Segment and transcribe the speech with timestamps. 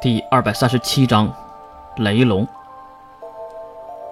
[0.00, 1.30] 第二百三十七章，
[1.96, 2.48] 雷龙。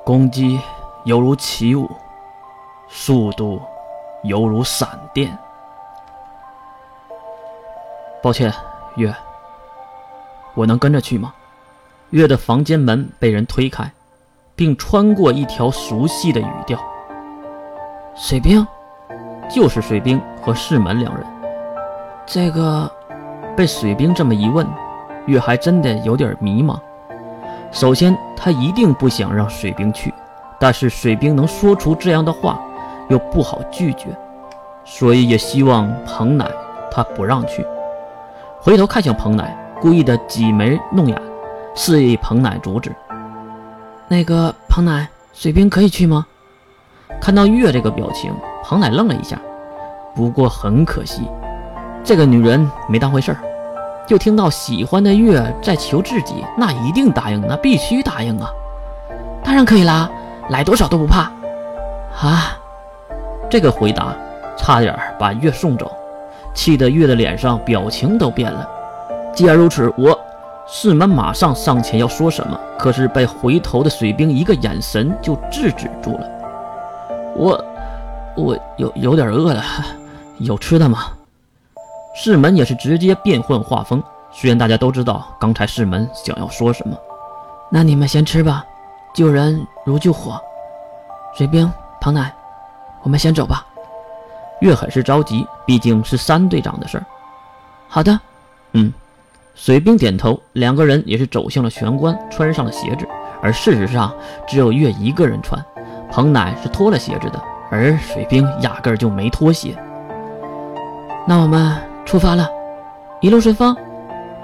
[0.05, 0.61] 攻击
[1.05, 1.91] 犹如起舞，
[2.91, 3.59] 速度
[4.23, 5.35] 犹如闪电。
[8.23, 8.53] 抱歉，
[8.97, 9.15] 月，
[10.53, 11.33] 我能跟着去吗？
[12.11, 13.91] 月的房间门被人推开，
[14.55, 16.79] 并穿过一条熟悉的语调。
[18.15, 18.67] 水兵，
[19.49, 21.27] 就是水兵和世门两人。
[22.27, 22.93] 这个，
[23.57, 24.67] 被水兵这么一问。
[25.29, 26.77] 月还真的有点迷茫。
[27.71, 30.13] 首先，他一定不想让水兵去，
[30.59, 32.59] 但是水兵能说出这样的话，
[33.09, 34.07] 又不好拒绝，
[34.85, 36.51] 所以也希望彭奶
[36.91, 37.65] 他不让去。
[38.59, 41.21] 回头看向彭奶，故意的挤眉弄眼，
[41.75, 42.91] 示意彭奶阻止。
[44.09, 46.27] 那个彭奶，水兵可以去吗？
[47.21, 48.33] 看到月这个表情，
[48.65, 49.39] 彭奶愣了一下。
[50.15, 51.29] 不过很可惜，
[52.03, 53.39] 这个女人没当回事儿。
[54.09, 58.49] 就听到喜欢的月在求自己，那一定答应，那必须答应啊！
[59.45, 60.11] 当然可以啦，
[60.49, 61.31] 来多少都不怕。
[62.19, 62.59] 啊！
[63.51, 64.17] 这个回答
[64.57, 65.93] 差点把月送走，
[66.55, 68.67] 气得月的脸上表情都变了。
[69.35, 70.19] 既然如此，我
[70.67, 76.27] 四门马上上前要说什么，可是被回头的水兵一个眼神就制止住了。
[77.37, 77.65] 我
[78.35, 79.63] 我有有点饿了，
[80.39, 81.13] 有吃的吗？
[82.21, 84.03] 世门也是直接变换画风，
[84.33, 86.97] 虽然大家都知道刚才世门想要说什么，
[87.71, 88.67] 那你们先吃吧，
[89.15, 90.37] 救人如救火。
[91.33, 92.35] 水兵唐奶，
[93.05, 93.65] 我们先走吧。
[94.61, 97.07] 月很是着急，毕竟是三队长的事儿。
[97.87, 98.19] 好的，
[98.73, 98.93] 嗯。
[99.55, 103.07] 水兵点头，两个人也是走向了玄关，穿上了鞋子。
[103.41, 104.13] 而事实上，
[104.45, 105.65] 只有月一个人穿，
[106.11, 109.81] 彭奶是脱了鞋子的，而水兵压根就没脱鞋。
[111.25, 111.81] 那我们。
[112.09, 112.49] 出发了，
[113.21, 113.77] 一路顺风。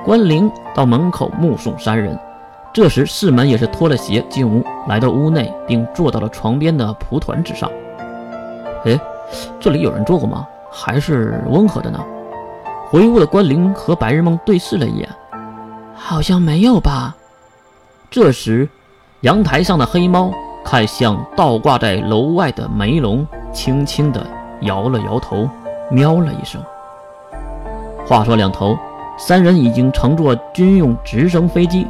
[0.04, 2.14] 关灵到门口目送三人。
[2.74, 7.70] 这时四门也是脱了鞋进屋，来到屋内，并坐到了床边的蒲团之上。
[8.84, 9.00] 哎，
[9.58, 10.46] 这里有人坐过吗？
[10.70, 11.98] 还是温和的呢？
[12.90, 15.08] 回屋的关灵和白日梦对视了一眼，
[15.94, 17.16] 好像没有吧。
[18.10, 18.68] 这时，
[19.22, 20.30] 阳台上的黑猫
[20.62, 24.26] 看向倒挂在楼外的梅龙，轻轻地
[24.60, 25.48] 摇了摇头，
[25.90, 26.62] 喵了一声。
[28.06, 28.78] 话说两头，
[29.16, 31.86] 三人已经乘坐军用直升飞机，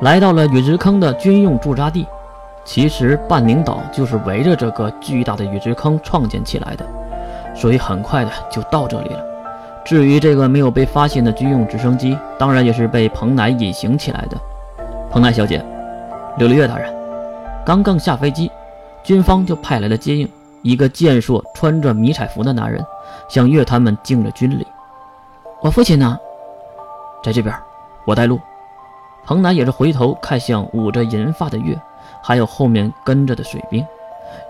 [0.00, 2.06] 来到了陨石坑的军用驻扎地。
[2.64, 6.86] 其实半宁岛就是围着这个巨大的陨石坑创建起来的，
[7.52, 9.20] 所以很快的就到这里了。
[9.84, 14.36] 至于这个没有被发现的军用直升机，当然也是被彭乃隐形起来的。
[15.10, 15.60] 彭乃小姐，
[16.38, 16.94] 柳丽月大人，
[17.66, 18.48] 刚刚下飞机，
[19.02, 20.28] 军方就派来了接应。
[20.62, 22.84] 一个健硕、穿着迷彩服的男人
[23.28, 24.64] 向月他们敬了军礼。
[25.62, 26.18] 我父亲呢，
[27.22, 27.54] 在这边，
[28.06, 28.40] 我带路。
[29.26, 31.78] 彭南也是回头看向捂着银发的月，
[32.22, 33.84] 还有后面跟着的水兵。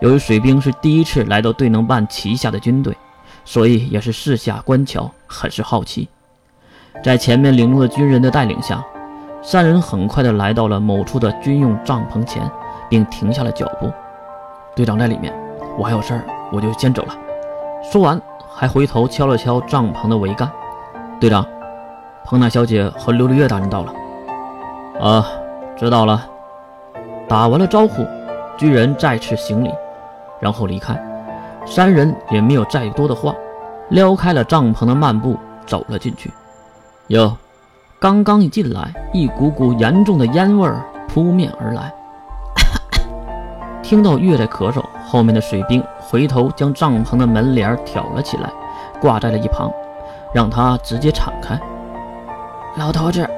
[0.00, 2.96] 由于水兵是第一次来到对能办旗下的军队，
[3.44, 6.08] 所以也是四下观瞧，很是好奇。
[7.02, 8.84] 在前面领路的军人的带领下，
[9.42, 12.48] 三人很快的来到了某处的军用帐篷前，
[12.88, 13.90] 并停下了脚步。
[14.76, 15.34] 队长在里面，
[15.76, 17.18] 我还有事儿，我就先走了。
[17.82, 20.48] 说完，还回头敲了敲帐篷的桅杆。
[21.20, 21.44] 队长，
[22.24, 23.92] 彭娜小姐和琉璃月大人到了。
[24.98, 25.26] 啊，
[25.76, 26.26] 知道了。
[27.28, 28.06] 打完了招呼，
[28.56, 29.70] 巨人再次行礼，
[30.40, 30.98] 然后离开。
[31.66, 33.34] 三人也没有再多的话，
[33.90, 35.36] 撩开了帐篷的漫步，
[35.66, 36.32] 走了进去。
[37.08, 37.36] 哟，
[37.98, 40.72] 刚刚一进来，一股股严重的烟味
[41.06, 41.92] 扑面而来。
[43.84, 48.50] 听到月在咳嗽，后面的水兵回头将帐篷的门帘挑了起来，
[49.02, 49.70] 挂在了一旁。
[50.32, 51.58] 让他直接敞开。
[52.76, 53.28] 老头子，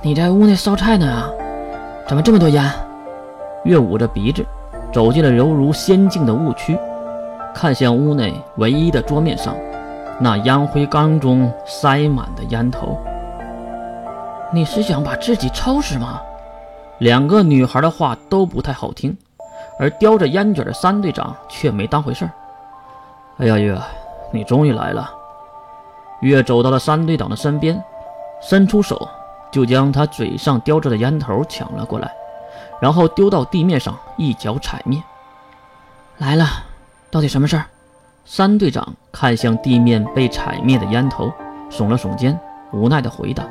[0.00, 1.28] 你在屋内烧菜呢啊？
[2.06, 2.64] 怎么这么多烟？
[3.64, 4.44] 月捂着鼻子
[4.92, 6.78] 走进了犹如仙境的雾区，
[7.54, 9.54] 看向屋内唯一的桌面上，
[10.18, 12.96] 那烟灰缸中塞满的烟头。
[14.50, 16.20] 你是想把自己抽死吗？
[16.98, 19.14] 两个女孩的话都不太好听，
[19.78, 22.30] 而叼着烟卷的三队长却没当回事儿。
[23.36, 23.78] 哎呀，月，
[24.32, 25.10] 你终于来了。
[26.20, 27.82] 月走到了三队长的身边，
[28.40, 29.08] 伸出手
[29.50, 32.10] 就将他嘴上叼着的烟头抢了过来，
[32.80, 35.02] 然后丢到地面上，一脚踩灭。
[36.16, 36.44] 来了，
[37.10, 37.64] 到底什么事儿？
[38.24, 41.32] 三队长看向地面被踩灭的烟头，
[41.70, 42.38] 耸了耸肩，
[42.72, 43.44] 无奈地回答：“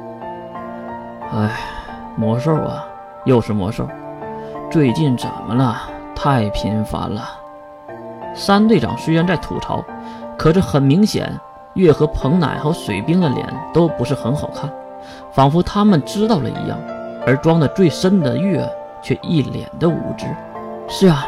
[1.33, 1.49] 哎，
[2.15, 2.85] 魔兽啊，
[3.25, 3.87] 又是魔兽，
[4.69, 5.81] 最近怎么了？
[6.13, 7.27] 太频繁了。”
[8.35, 9.83] 三队长虽然在吐槽，
[10.37, 11.33] 可是很明显。
[11.77, 14.69] 月和彭乃和水兵的脸都不是很好看，
[15.31, 16.77] 仿佛他们知道了一样。
[17.25, 18.68] 而装的最深的月
[19.01, 20.25] 却一脸的无知。
[20.88, 21.27] 是啊，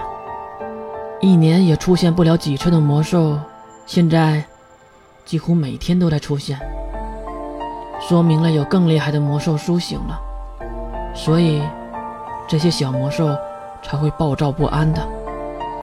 [1.19, 3.37] 一年也出现不了几次的魔兽，
[3.85, 4.43] 现在
[5.25, 6.57] 几乎每天都在出现，
[7.99, 10.17] 说明了有更厉害的魔兽苏醒了，
[11.13, 11.61] 所以
[12.47, 13.35] 这些小魔兽
[13.83, 15.05] 才会暴躁不安的。